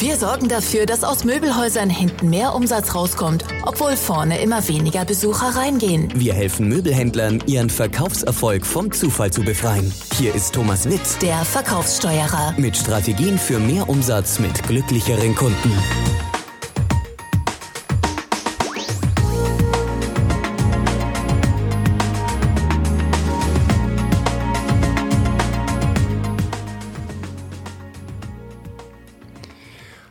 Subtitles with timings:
[0.00, 5.56] Wir sorgen dafür, dass aus Möbelhäusern hinten mehr Umsatz rauskommt, obwohl vorne immer weniger Besucher
[5.56, 6.08] reingehen.
[6.14, 9.92] Wir helfen Möbelhändlern, ihren Verkaufserfolg vom Zufall zu befreien.
[10.16, 12.54] Hier ist Thomas Witt, Der Verkaufssteuerer.
[12.58, 15.72] mit Strategien für mehr Umsatz mit glücklicheren Kunden.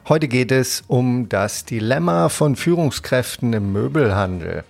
[0.10, 4.64] Heute geht es um das Dilemma von Führungskräften im Möbelhandel.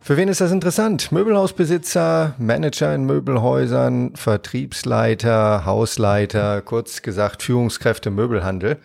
[0.00, 1.12] Für wen ist das interessant?
[1.12, 8.78] Möbelhausbesitzer, Manager in Möbelhäusern, Vertriebsleiter, Hausleiter, kurz gesagt Führungskräfte im Möbelhandel.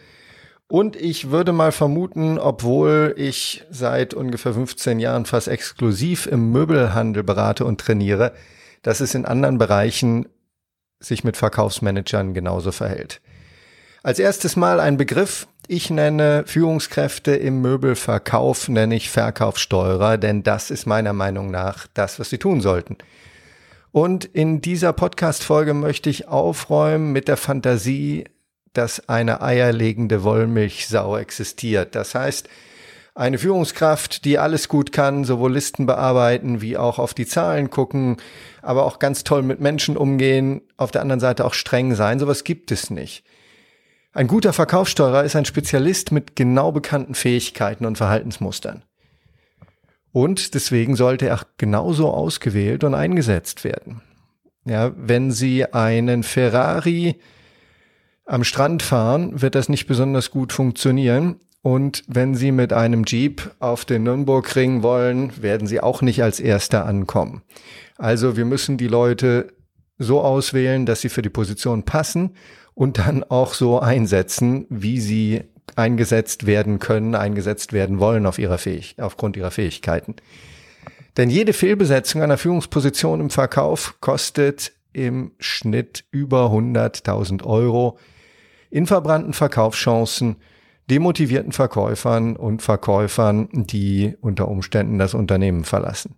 [0.67, 7.23] Und ich würde mal vermuten, obwohl ich seit ungefähr 15 Jahren fast exklusiv im Möbelhandel
[7.23, 8.31] berate und trainiere,
[8.83, 10.29] dass es in anderen Bereichen
[10.99, 13.21] sich mit Verkaufsmanagern genauso verhält.
[14.03, 15.47] Als erstes mal ein Begriff.
[15.67, 22.19] Ich nenne Führungskräfte im Möbelverkauf, nenne ich Verkaufssteuerer, denn das ist meiner Meinung nach das,
[22.19, 22.97] was sie tun sollten.
[23.91, 28.25] Und in dieser Podcast-Folge möchte ich aufräumen mit der Fantasie,
[28.71, 31.95] dass eine eierlegende Wollmilchsau existiert.
[31.95, 32.47] Das heißt,
[33.15, 38.17] eine Führungskraft, die alles gut kann, sowohl Listen bearbeiten wie auch auf die Zahlen gucken,
[38.61, 42.43] aber auch ganz toll mit Menschen umgehen, auf der anderen Seite auch streng sein, sowas
[42.43, 43.23] gibt es nicht.
[44.17, 48.81] Ein guter Verkaufssteuerer ist ein Spezialist mit genau bekannten Fähigkeiten und Verhaltensmustern.
[50.11, 54.01] Und deswegen sollte er genauso ausgewählt und eingesetzt werden.
[54.65, 57.19] Ja, wenn Sie einen Ferrari
[58.25, 61.35] am Strand fahren, wird das nicht besonders gut funktionieren.
[61.61, 66.39] Und wenn Sie mit einem Jeep auf den Nürnbergring wollen, werden Sie auch nicht als
[66.39, 67.43] Erster ankommen.
[67.99, 69.53] Also wir müssen die Leute
[69.99, 72.31] so auswählen, dass sie für die Position passen
[72.77, 75.41] und dann auch so einsetzen, wie sie
[75.75, 80.15] eingesetzt werden können, eingesetzt werden wollen auf ihrer Fähig aufgrund ihrer Fähigkeiten.
[81.17, 87.97] Denn jede Fehlbesetzung einer Führungsposition im Verkauf kostet im Schnitt über 100.000 Euro
[88.69, 90.35] in verbrannten Verkaufschancen,
[90.87, 96.13] demotivierten Verkäufern und Verkäufern, die unter Umständen das Unternehmen verlassen.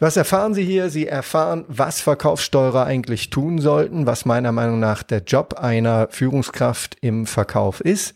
[0.00, 0.90] Was erfahren Sie hier?
[0.90, 6.96] Sie erfahren, was Verkaufssteuerer eigentlich tun sollten, was meiner Meinung nach der Job einer Führungskraft
[7.00, 8.14] im Verkauf ist,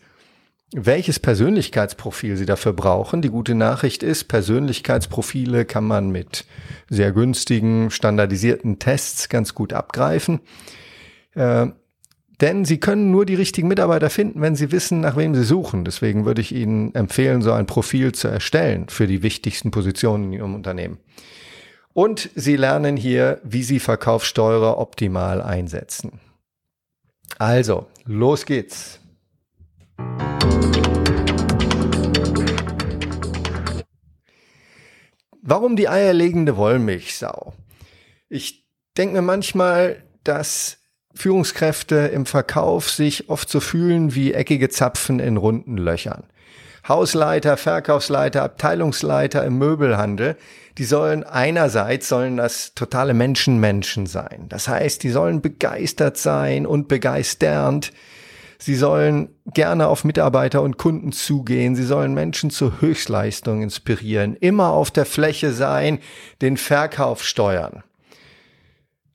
[0.73, 3.21] welches Persönlichkeitsprofil Sie dafür brauchen.
[3.21, 6.45] Die gute Nachricht ist, Persönlichkeitsprofile kann man mit
[6.89, 10.39] sehr günstigen, standardisierten Tests ganz gut abgreifen.
[11.35, 11.67] Äh,
[12.39, 15.83] denn Sie können nur die richtigen Mitarbeiter finden, wenn Sie wissen, nach wem Sie suchen.
[15.83, 20.33] Deswegen würde ich Ihnen empfehlen, so ein Profil zu erstellen für die wichtigsten Positionen in
[20.33, 20.97] Ihrem Unternehmen.
[21.93, 26.19] Und Sie lernen hier, wie Sie Verkaufssteuerer optimal einsetzen.
[27.37, 28.99] Also, los geht's.
[35.41, 37.53] Warum die eierlegende Wollmilchsau?
[38.27, 38.65] Ich
[38.97, 40.79] denke mir manchmal, dass
[41.13, 46.23] Führungskräfte im Verkauf sich oft so fühlen wie eckige Zapfen in runden Löchern.
[46.87, 50.37] Hausleiter, Verkaufsleiter, Abteilungsleiter im Möbelhandel,
[50.77, 54.45] die sollen einerseits sollen das totale Menschenmenschen sein.
[54.49, 57.91] Das heißt, die sollen begeistert sein und begeisternd.
[58.57, 61.75] Sie sollen gerne auf Mitarbeiter und Kunden zugehen.
[61.75, 65.99] Sie sollen Menschen zur Höchstleistung inspirieren, immer auf der Fläche sein,
[66.41, 67.83] den Verkauf steuern.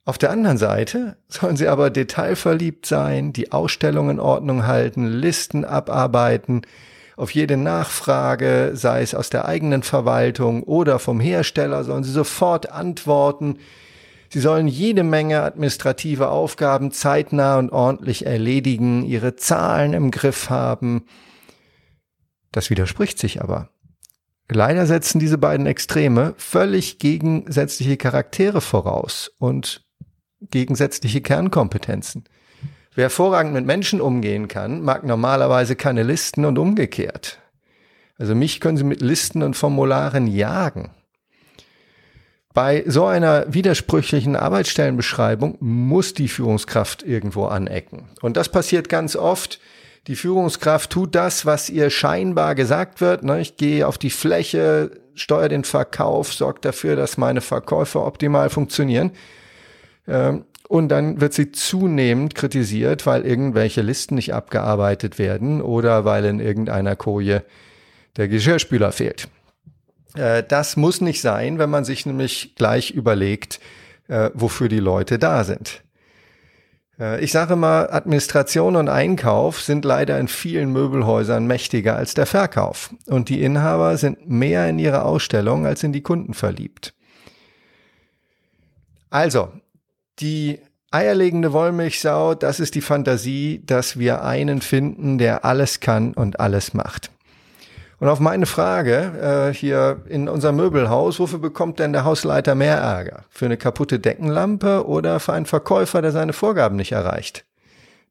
[0.05, 5.65] Auf der anderen Seite sollen sie aber detailverliebt sein, die Ausstellung in Ordnung halten, Listen
[5.65, 6.61] abarbeiten,
[7.19, 12.71] auf jede Nachfrage, sei es aus der eigenen Verwaltung oder vom Hersteller, sollen sie sofort
[12.71, 13.59] antworten.
[14.29, 21.05] Sie sollen jede Menge administrative Aufgaben zeitnah und ordentlich erledigen, ihre Zahlen im Griff haben.
[22.51, 23.69] Das widerspricht sich aber.
[24.49, 29.85] Leider setzen diese beiden Extreme völlig gegensätzliche Charaktere voraus und
[30.39, 32.23] gegensätzliche Kernkompetenzen.
[32.99, 37.39] Wer hervorragend mit Menschen umgehen kann, mag normalerweise keine Listen und umgekehrt.
[38.17, 40.91] Also mich können Sie mit Listen und Formularen jagen.
[42.53, 48.09] Bei so einer widersprüchlichen Arbeitsstellenbeschreibung muss die Führungskraft irgendwo anecken.
[48.21, 49.61] Und das passiert ganz oft.
[50.07, 53.23] Die Führungskraft tut das, was ihr scheinbar gesagt wird.
[53.23, 53.39] Ne?
[53.39, 59.11] Ich gehe auf die Fläche, steuere den Verkauf, sorge dafür, dass meine Verkäufe optimal funktionieren.
[60.05, 66.23] Ähm, und dann wird sie zunehmend kritisiert, weil irgendwelche Listen nicht abgearbeitet werden oder weil
[66.25, 67.43] in irgendeiner Koje
[68.17, 69.27] der Geschirrspüler fehlt.
[70.13, 73.59] Äh, das muss nicht sein, wenn man sich nämlich gleich überlegt,
[74.09, 75.81] äh, wofür die Leute da sind.
[76.99, 82.27] Äh, ich sage mal, Administration und Einkauf sind leider in vielen Möbelhäusern mächtiger als der
[82.27, 82.93] Verkauf.
[83.07, 86.93] Und die Inhaber sind mehr in ihre Ausstellung als in die Kunden verliebt.
[89.09, 89.51] Also,
[90.19, 90.59] die
[90.91, 96.73] eierlegende Wollmilchsau, das ist die Fantasie, dass wir einen finden, der alles kann und alles
[96.73, 97.11] macht.
[97.99, 102.77] Und auf meine Frage äh, hier in unserem Möbelhaus, wofür bekommt denn der Hausleiter mehr
[102.77, 103.25] Ärger?
[103.29, 107.43] Für eine kaputte Deckenlampe oder für einen Verkäufer, der seine Vorgaben nicht erreicht?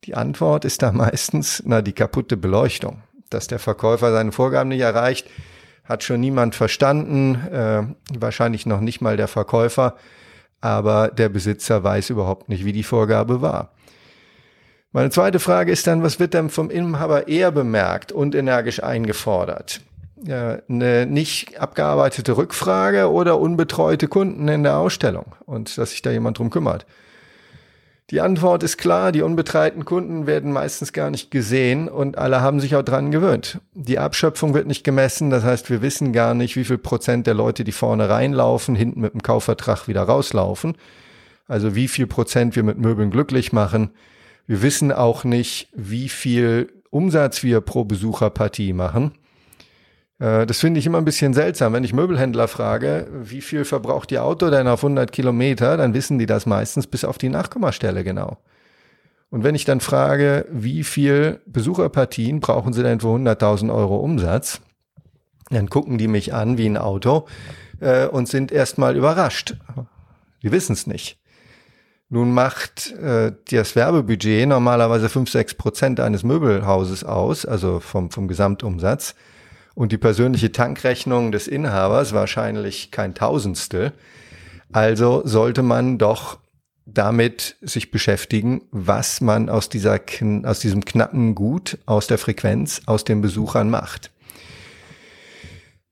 [0.05, 3.03] Die Antwort ist da meistens, na, die kaputte Beleuchtung.
[3.31, 5.29] Dass der Verkäufer seine Vorgaben nicht erreicht,
[5.85, 7.83] hat schon niemand verstanden, äh,
[8.19, 9.97] wahrscheinlich noch nicht mal der Verkäufer,
[10.61, 13.73] aber der Besitzer weiß überhaupt nicht, wie die Vorgabe war.
[14.93, 19.83] Meine zweite Frage ist dann, was wird denn vom Inhaber eher bemerkt und energisch eingefordert?
[20.25, 26.11] Ja, eine nicht abgearbeitete Rückfrage oder unbetreute Kunden in der Ausstellung und dass sich da
[26.11, 26.87] jemand drum kümmert.
[28.11, 32.59] Die Antwort ist klar, die unbetreiten Kunden werden meistens gar nicht gesehen und alle haben
[32.59, 33.61] sich auch dran gewöhnt.
[33.75, 37.35] Die Abschöpfung wird nicht gemessen, das heißt, wir wissen gar nicht, wie viel Prozent der
[37.35, 40.75] Leute, die vorne reinlaufen, hinten mit dem Kaufvertrag wieder rauslaufen.
[41.49, 43.91] Also wie viel Prozent wir mit Möbeln glücklich machen.
[44.47, 49.13] Wir wissen auch nicht, wie viel Umsatz wir pro Besucherpartie machen.
[50.19, 51.73] Äh, das finde ich immer ein bisschen seltsam.
[51.73, 56.19] Wenn ich Möbelhändler frage, wie viel verbraucht Ihr Auto denn auf 100 Kilometer, dann wissen
[56.19, 58.39] die das meistens bis auf die Nachkommastelle genau.
[59.31, 64.61] Und wenn ich dann frage, wie viel Besucherpartien brauchen Sie denn für 100.000 Euro Umsatz,
[65.51, 67.27] dann gucken die mich an wie ein Auto
[67.81, 69.57] äh, und sind erstmal überrascht.
[70.43, 71.19] Die wissen es nicht.
[72.11, 78.29] Nun macht äh, das Werbebudget normalerweise 5, 6 Prozent eines Möbelhauses aus, also vom, vom
[78.29, 79.15] Gesamtumsatz.
[79.79, 83.93] Und die persönliche Tankrechnung des Inhabers wahrscheinlich kein Tausendstel.
[84.73, 86.41] Also sollte man doch
[86.85, 90.01] damit sich beschäftigen, was man aus dieser,
[90.43, 94.11] aus diesem knappen Gut, aus der Frequenz, aus den Besuchern macht.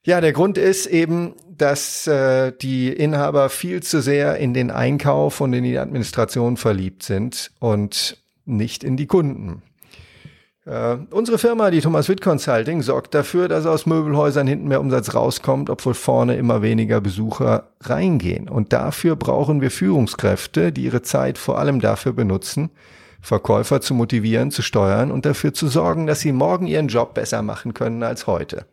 [0.03, 5.41] Ja, der Grund ist eben, dass äh, die Inhaber viel zu sehr in den Einkauf
[5.41, 9.63] und in die Administration verliebt sind und nicht in die Kunden.
[10.67, 15.15] Äh, unsere Firma, die Thomas Witt Consulting, sorgt dafür, dass aus Möbelhäusern hinten mehr Umsatz
[15.15, 18.49] rauskommt, obwohl vorne immer weniger Besucher reingehen.
[18.49, 22.71] Und dafür brauchen wir Führungskräfte, die ihre Zeit vor allem dafür benutzen,
[23.23, 27.43] Verkäufer zu motivieren, zu steuern und dafür zu sorgen, dass sie morgen ihren Job besser
[27.43, 28.67] machen können als heute.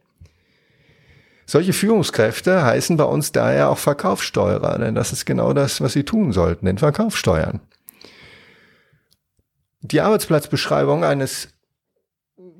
[1.45, 6.03] Solche Führungskräfte heißen bei uns daher auch Verkaufssteuerer, denn das ist genau das, was sie
[6.03, 7.59] tun sollten, den Verkauf steuern.
[9.81, 11.52] Die Arbeitsplatzbeschreibung eines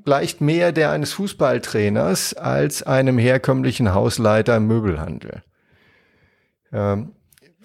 [0.06, 5.44] gleicht mehr der eines Fußballtrainers als einem herkömmlichen Hausleiter im Möbelhandel.
[6.72, 7.14] Ähm,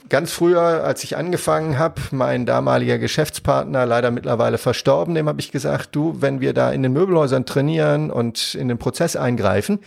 [0.09, 5.51] ganz früher, als ich angefangen habe, mein damaliger Geschäftspartner, leider mittlerweile verstorben, dem habe ich
[5.51, 9.81] gesagt, du, wenn wir da in den Möbelhäusern trainieren und in den Prozess eingreifen,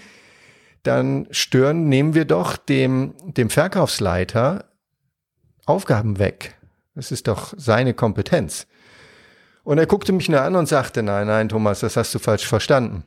[0.84, 4.66] dann stören, nehmen wir doch dem, dem Verkaufsleiter
[5.66, 6.56] Aufgaben weg.
[6.96, 8.68] Das ist doch seine Kompetenz.
[9.64, 12.48] Und er guckte mich nur an und sagte, nein, nein, Thomas, das hast du falsch
[12.48, 13.04] verstanden.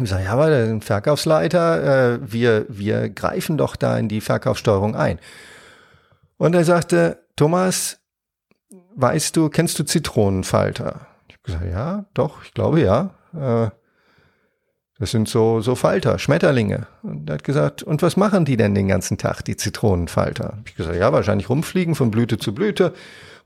[0.00, 4.96] Ich sage, ja, aber der Verkaufsleiter, äh, wir, wir greifen doch da in die Verkaufssteuerung
[4.96, 5.20] ein.
[6.36, 7.98] Und er sagte, Thomas,
[8.96, 11.06] weißt du, kennst du Zitronenfalter?
[11.28, 13.14] Ich habe gesagt, ja, doch, ich glaube ja.
[13.34, 13.70] Äh,
[14.98, 16.86] das sind so, so Falter, Schmetterlinge.
[17.02, 20.58] Und er hat gesagt, und was machen die denn den ganzen Tag, die Zitronenfalter?
[20.66, 22.94] Ich gesagt, ja, wahrscheinlich rumfliegen von Blüte zu Blüte,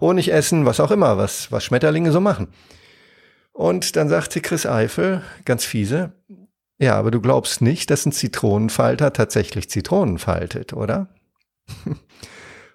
[0.00, 2.48] Honig essen, was auch immer, was, was Schmetterlinge so machen.
[3.52, 6.12] Und dann sagte Chris Eifel, ganz fiese,
[6.78, 11.08] ja, aber du glaubst nicht, dass ein Zitronenfalter tatsächlich Zitronen faltet, oder?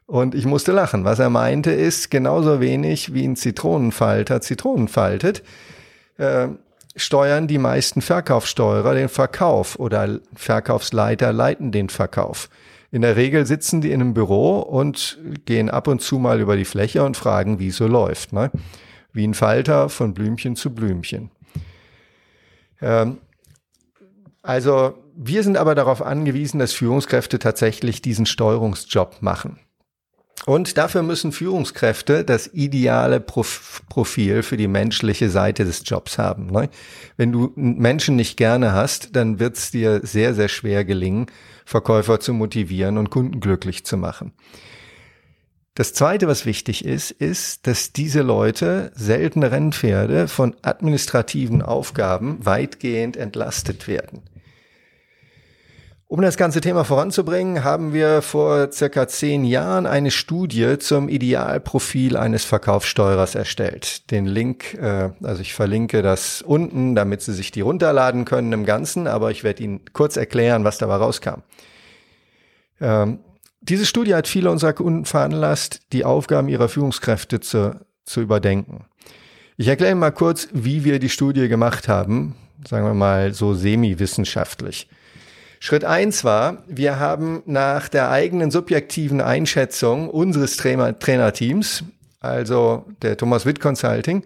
[0.06, 1.06] Und ich musste lachen.
[1.06, 5.44] Was er meinte ist, genauso wenig wie ein Zitronenfalter Zitronen faltet,
[6.18, 6.50] äh,
[6.96, 12.50] steuern die meisten Verkaufssteuerer den Verkauf oder Verkaufsleiter leiten den Verkauf.
[12.94, 16.56] In der Regel sitzen die in einem Büro und gehen ab und zu mal über
[16.56, 18.34] die Fläche und fragen, wie es so läuft.
[18.34, 18.52] Ne?
[19.12, 21.32] Wie ein Falter von Blümchen zu Blümchen.
[22.82, 23.18] Ähm,
[24.44, 29.58] also wir sind aber darauf angewiesen, dass Führungskräfte tatsächlich diesen Steuerungsjob machen.
[30.46, 36.48] Und dafür müssen Führungskräfte das ideale Profil für die menschliche Seite des Jobs haben.
[36.48, 36.70] Ne?
[37.16, 41.28] Wenn du Menschen nicht gerne hast, dann wird es dir sehr, sehr schwer gelingen,
[41.66, 44.34] Verkäufer zu motivieren und Kunden glücklich zu machen.
[45.76, 53.18] Das Zweite, was wichtig ist, ist, dass diese Leute, seltene Rennpferde, von administrativen Aufgaben weitgehend
[53.18, 54.22] entlastet werden.
[56.14, 62.18] Um das ganze Thema voranzubringen, haben wir vor circa zehn Jahren eine Studie zum Idealprofil
[62.18, 64.12] eines Verkaufssteuerers erstellt.
[64.12, 68.64] Den Link, äh, also ich verlinke das unten, damit Sie sich die runterladen können im
[68.64, 71.42] Ganzen, aber ich werde Ihnen kurz erklären, was dabei rauskam.
[72.80, 73.18] Ähm,
[73.62, 78.86] diese Studie hat viele unserer Kunden veranlasst, die Aufgaben ihrer Führungskräfte zu, zu überdenken.
[79.58, 82.36] Ich erkläre mal kurz, wie wir die Studie gemacht haben,
[82.70, 84.88] sagen wir mal so semi-wissenschaftlich.
[85.66, 91.86] Schritt eins war, wir haben nach der eigenen subjektiven Einschätzung unseres Trainer Trainerteams,
[92.20, 94.26] also der Thomas Witt Consulting,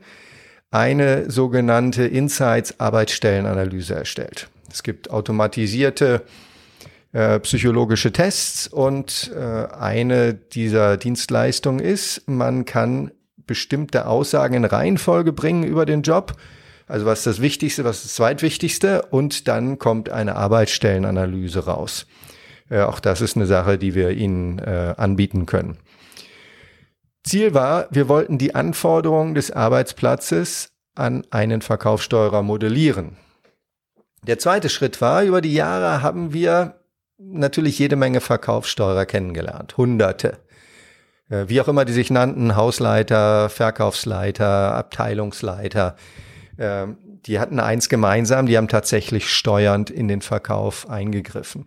[0.72, 4.50] eine sogenannte Insights Arbeitsstellenanalyse erstellt.
[4.72, 6.24] Es gibt automatisierte
[7.13, 13.12] äh, psychologische Tests und äh, eine dieser Dienstleistungen ist, man kann
[13.46, 16.36] bestimmte Aussagen in Reihenfolge bringen über den Job
[16.88, 22.08] also was ist das Wichtigste, was ist das Zweitwichtigste und dann kommt eine Arbeitsstellenanalyse raus.
[22.70, 25.77] Äh, auch das ist eine Sache, die wir Ihnen äh, anbieten können.
[27.24, 33.17] Ziel war, wir wollten die Anforderungen des Arbeitsplatzes an einen Verkaufssteuerer modellieren.
[34.25, 36.79] Der zweite Schritt war, über die Jahre haben wir
[37.17, 40.38] natürlich jede Menge Verkaufssteuerer kennengelernt, Hunderte.
[41.29, 45.96] Äh, wie auch immer die sich nannten, Hausleiter, Verkaufsleiter, Abteilungsleiter.
[46.57, 51.65] Ähm, die hatten eins gemeinsam, die haben tatsächlich steuernd in den Verkauf eingegriffen.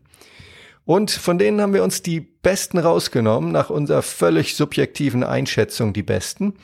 [0.85, 6.03] Und von denen haben wir uns die besten rausgenommen, nach unserer völlig subjektiven Einschätzung die
[6.03, 6.55] besten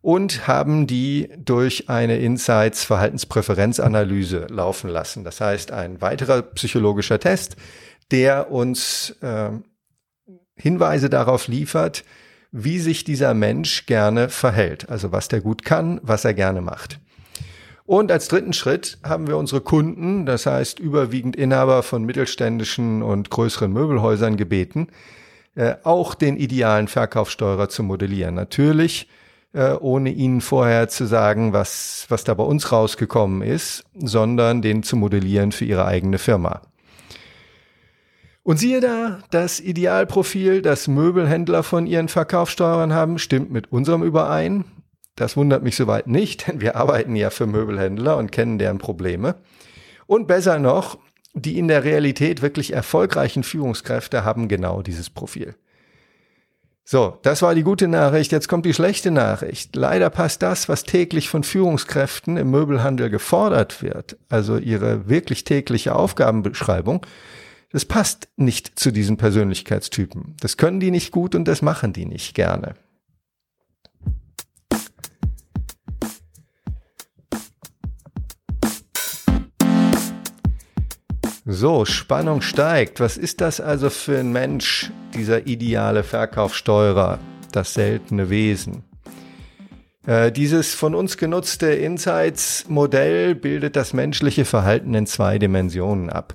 [0.00, 5.22] und haben die durch eine Insights Verhaltenspräferenzanalyse laufen lassen.
[5.22, 7.56] Das heißt, ein weiterer psychologischer Test,
[8.10, 9.50] der uns äh,
[10.56, 12.04] Hinweise darauf liefert,
[12.50, 16.98] wie sich dieser Mensch gerne verhält, also was der gut kann, was er gerne macht.
[17.84, 23.30] Und als dritten Schritt haben wir unsere Kunden, das heißt überwiegend Inhaber von mittelständischen und
[23.30, 24.88] größeren Möbelhäusern gebeten,
[25.54, 28.34] äh, auch den idealen Verkaufssteuerer zu modellieren.
[28.34, 29.08] Natürlich
[29.52, 34.82] äh, ohne ihnen vorher zu sagen, was, was da bei uns rausgekommen ist, sondern den
[34.82, 36.62] zu modellieren für ihre eigene Firma.
[38.44, 44.64] Und siehe da, das Idealprofil, das Möbelhändler von ihren Verkaufssteuerern haben, stimmt mit unserem überein.
[45.16, 49.36] Das wundert mich soweit nicht, denn wir arbeiten ja für Möbelhändler und kennen deren Probleme.
[50.06, 50.98] Und besser noch,
[51.34, 55.54] die in der Realität wirklich erfolgreichen Führungskräfte haben genau dieses Profil.
[56.84, 58.32] So, das war die gute Nachricht.
[58.32, 59.76] Jetzt kommt die schlechte Nachricht.
[59.76, 65.94] Leider passt das, was täglich von Führungskräften im Möbelhandel gefordert wird, also ihre wirklich tägliche
[65.94, 67.06] Aufgabenbeschreibung,
[67.70, 70.36] das passt nicht zu diesen Persönlichkeitstypen.
[70.40, 72.74] Das können die nicht gut und das machen die nicht gerne.
[81.44, 83.00] So, Spannung steigt.
[83.00, 87.18] Was ist das also für ein Mensch, dieser ideale Verkaufssteurer,
[87.50, 88.84] das seltene Wesen?
[90.06, 96.34] Äh, dieses von uns genutzte Insights-Modell bildet das menschliche Verhalten in zwei Dimensionen ab.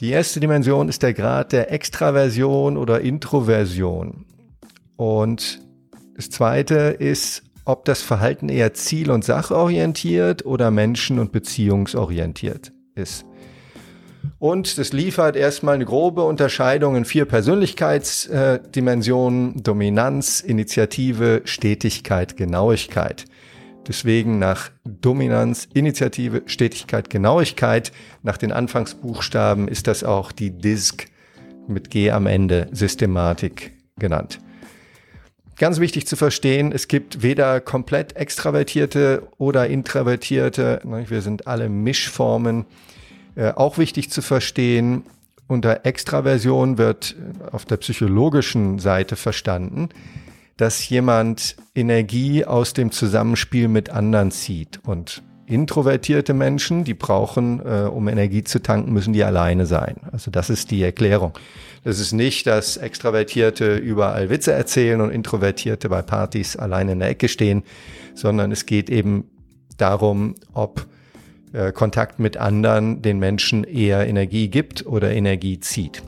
[0.00, 4.26] Die erste Dimension ist der Grad der Extraversion oder Introversion.
[4.96, 5.60] Und
[6.16, 13.24] das zweite ist, ob das Verhalten eher ziel- und sachorientiert oder menschen- und beziehungsorientiert ist.
[14.38, 19.62] Und das liefert erstmal eine grobe Unterscheidung in vier Persönlichkeitsdimensionen.
[19.62, 23.26] Dominanz, Initiative, Stetigkeit, Genauigkeit.
[23.86, 31.08] Deswegen nach Dominanz, Initiative, Stetigkeit, Genauigkeit, nach den Anfangsbuchstaben ist das auch die DISC
[31.68, 34.38] mit G am Ende Systematik genannt.
[35.56, 42.66] Ganz wichtig zu verstehen, es gibt weder komplett extravertierte oder introvertierte, wir sind alle Mischformen
[43.36, 45.04] äh, auch wichtig zu verstehen,
[45.46, 47.16] unter Extraversion wird
[47.52, 49.90] auf der psychologischen Seite verstanden,
[50.56, 54.80] dass jemand Energie aus dem Zusammenspiel mit anderen zieht.
[54.84, 59.96] Und introvertierte Menschen, die brauchen, äh, um Energie zu tanken, müssen die alleine sein.
[60.12, 61.32] Also das ist die Erklärung.
[61.82, 67.10] Das ist nicht, dass Extravertierte überall Witze erzählen und Introvertierte bei Partys alleine in der
[67.10, 67.62] Ecke stehen,
[68.14, 69.28] sondern es geht eben
[69.76, 70.86] darum, ob
[71.54, 76.02] äh, Kontakt mit anderen den Menschen eher Energie gibt oder Energie zieht.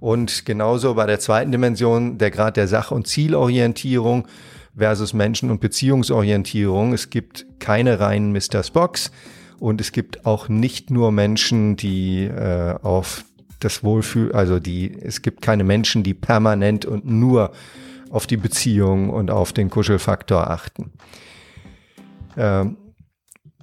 [0.00, 4.26] Und genauso bei der zweiten Dimension der Grad der Sach- und Zielorientierung
[4.74, 6.94] versus Menschen- und Beziehungsorientierung.
[6.94, 8.62] Es gibt keine reinen Mr.
[8.62, 9.10] Spocks
[9.58, 13.24] und es gibt auch nicht nur Menschen, die äh, auf
[13.58, 17.52] das Wohlfühl, also die, es gibt keine Menschen, die permanent und nur
[18.08, 20.92] auf die Beziehung und auf den Kuschelfaktor achten.
[22.38, 22.78] Ähm,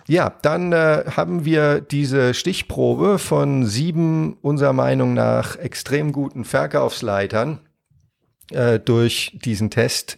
[0.08, 7.60] Ja, dann äh, haben wir diese Stichprobe von sieben unserer Meinung nach extrem guten Verkaufsleitern
[8.52, 10.18] äh, durch diesen Test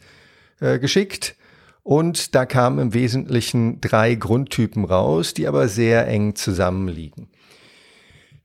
[0.59, 1.35] äh, geschickt.
[1.81, 7.29] Und da kamen im Wesentlichen drei Grundtypen raus, die aber sehr eng zusammenliegen.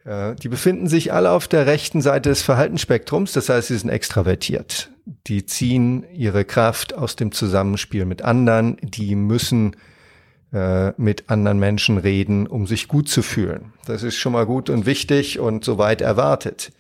[0.05, 3.91] Äh, die befinden sich alle auf der rechten Seite des Verhaltensspektrums, das heißt, sie sind
[3.91, 4.91] extravertiert.
[5.27, 9.77] Die ziehen ihre Kraft aus dem Zusammenspiel mit anderen, die müssen
[10.55, 13.73] äh, mit anderen Menschen reden, um sich gut zu fühlen.
[13.87, 16.71] Das ist schon mal gut und wichtig und soweit erwartet.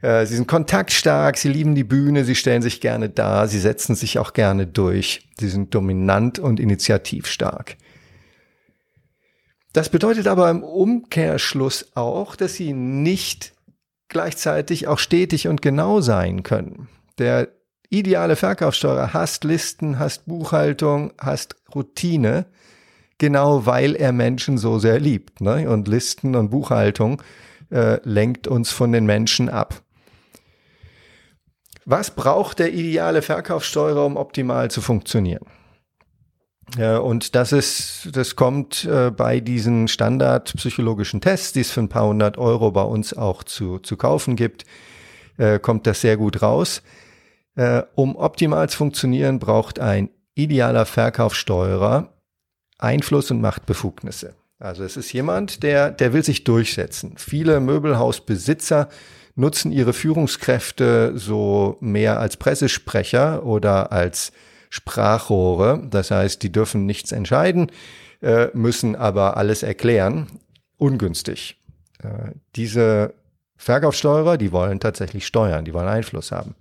[0.00, 3.94] Äh, sie sind kontaktstark, sie lieben die Bühne, sie stellen sich gerne dar, sie setzen
[3.94, 5.28] sich auch gerne durch.
[5.38, 7.76] Sie sind dominant und initiativstark.
[9.74, 13.52] Das bedeutet aber im Umkehrschluss auch, dass sie nicht
[14.08, 16.88] gleichzeitig auch stetig und genau sein können.
[17.18, 17.48] Der
[17.90, 22.46] ideale Verkaufssteuerer hasst Listen, hasst Buchhaltung, hasst Routine,
[23.18, 25.40] genau weil er Menschen so sehr liebt.
[25.40, 25.68] Ne?
[25.68, 27.22] Und Listen und Buchhaltung
[27.70, 29.82] äh, lenkt uns von den Menschen ab.
[31.84, 35.46] Was braucht der ideale Verkaufssteuerer, um optimal zu funktionieren?
[36.76, 41.88] Ja, und das ist, das kommt äh, bei diesen standardpsychologischen Tests, die es für ein
[41.88, 44.64] paar hundert Euro bei uns auch zu, zu kaufen gibt,
[45.38, 46.82] äh, kommt das sehr gut raus.
[47.56, 52.12] Äh, um optimal zu funktionieren, braucht ein idealer Verkaufssteuerer
[52.78, 54.34] Einfluss und Machtbefugnisse.
[54.58, 57.14] Also es ist jemand, der, der will sich durchsetzen.
[57.16, 58.88] Viele Möbelhausbesitzer
[59.34, 64.32] nutzen ihre Führungskräfte so mehr als Pressesprecher oder als
[64.70, 65.82] Sprachrohre.
[65.90, 67.70] Das heißt, die dürfen nichts entscheiden,
[68.22, 70.26] äh, müssen aber alles erklären.
[70.78, 71.58] Ungünstig.
[72.02, 73.14] Äh, diese
[73.56, 76.54] Verkaufssteuerer, die wollen tatsächlich steuern, die wollen Einfluss haben.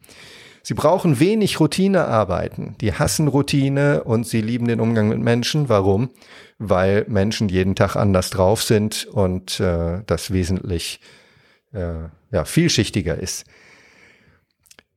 [0.65, 2.75] Sie brauchen wenig Routinearbeiten.
[2.81, 5.69] Die hassen Routine und sie lieben den Umgang mit Menschen.
[5.69, 6.10] Warum?
[6.57, 11.01] Weil Menschen jeden Tag anders drauf sind und äh, das wesentlich
[11.72, 13.45] äh, ja, vielschichtiger ist.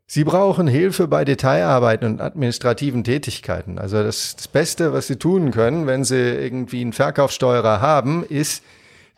[0.06, 3.78] Sie brauchen Hilfe bei Detailarbeiten und administrativen Tätigkeiten.
[3.78, 8.64] Also das, das, Beste, was Sie tun können, wenn Sie irgendwie einen Verkaufssteuerer haben, ist,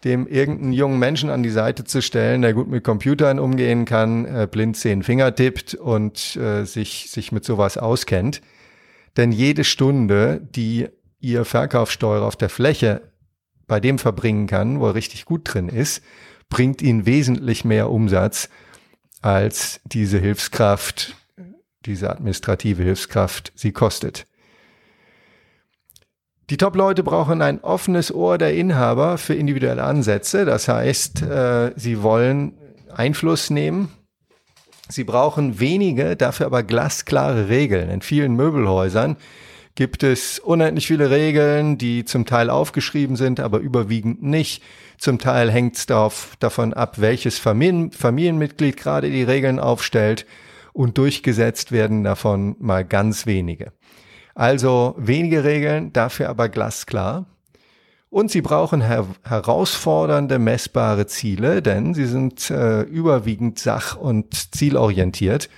[0.04, 4.24] dem irgendeinen jungen Menschen an die Seite zu stellen, der gut mit Computern umgehen kann,
[4.24, 8.40] äh, blind zehn Finger tippt und äh, sich, sich mit sowas auskennt.
[9.16, 10.88] Denn jede Stunde, die
[11.20, 13.02] Ihr Verkaufssteuerer auf der Fläche
[13.66, 16.02] bei dem verbringen kann, wo er richtig gut drin ist,
[16.48, 18.48] bringt Ihnen wesentlich mehr Umsatz,
[19.22, 21.14] als diese Hilfskraft,
[21.84, 24.26] diese administrative Hilfskraft sie kostet.
[26.50, 30.44] Die Top-Leute brauchen ein offenes Ohr der Inhaber für individuelle Ansätze.
[30.44, 32.58] Das heißt, äh, sie wollen
[32.92, 33.92] Einfluss nehmen.
[34.88, 37.88] Sie brauchen wenige, dafür aber glasklare Regeln.
[37.88, 39.16] In vielen Möbelhäusern
[39.76, 44.64] gibt es unendlich viele Regeln, die zum Teil aufgeschrieben sind, aber überwiegend nicht.
[44.98, 50.26] Zum Teil hängt es davon ab, welches Familien, Familienmitglied gerade die Regeln aufstellt
[50.72, 53.72] und durchgesetzt werden davon mal ganz wenige.
[54.34, 57.26] Also wenige Regeln, dafür aber glasklar.
[58.10, 65.48] Und sie brauchen her herausfordernde, messbare Ziele, denn sie sind äh, überwiegend sach- und zielorientiert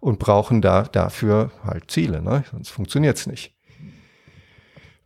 [0.00, 2.44] und brauchen da dafür halt Ziele, ne?
[2.50, 3.54] sonst funktioniert's nicht.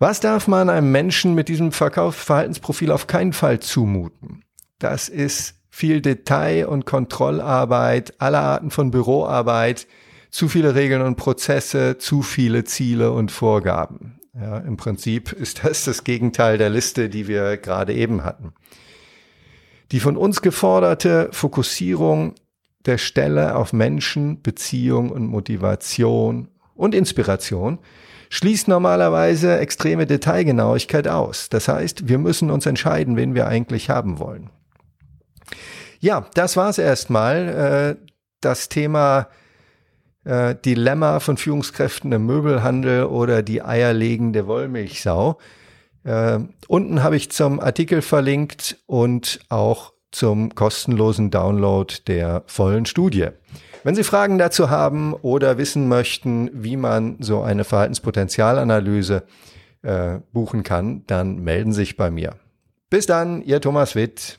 [0.01, 4.43] Was darf man einem Menschen mit diesem Verkaufsverhaltensprofil auf keinen Fall zumuten?
[4.81, 9.87] Das ist viel Detail- und Kontrollarbeit, aller Arten von Büroarbeit,
[10.31, 14.21] zu viele Regeln und Prozesse, zu viele Ziele und Vorgaben.
[14.35, 18.53] Ja, Im Prinzip ist das das Gegenteil der Liste, die wir gerade eben hatten.
[19.91, 22.35] Die von uns geforderte Fokussierung
[22.87, 27.79] der Stelle auf Menschen, Beziehung und Motivation und Inspiration
[28.31, 31.49] schließt normalerweise extreme Detailgenauigkeit aus.
[31.49, 34.51] Das heißt, wir müssen uns entscheiden, wen wir eigentlich haben wollen.
[36.01, 37.97] Ja, das war's erstmal.
[37.99, 38.09] Äh,
[38.41, 39.29] das Thema
[40.29, 45.39] äh, Dilemma von Führungskräften im Möbelhandel oder die eierlegende Wollmilchsau.
[46.05, 53.29] Äh, unten habe ich zum Artikel verlinkt und auch zum kostenlosen Download der vollen Studie.
[53.85, 59.23] Wenn Sie Fragen dazu haben oder wissen möchten, wie man so eine Verhaltenspotenzialanalyse
[59.83, 62.35] äh, buchen kann, dann melden Sie sich bei mir.
[62.91, 64.39] Bis dann, Ihr Thomas Witt.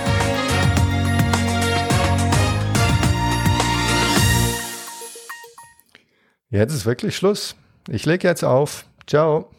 [6.51, 7.55] Jetzt ist wirklich Schluss.
[7.89, 8.85] Ich lege jetzt auf.
[9.07, 9.49] Ciao.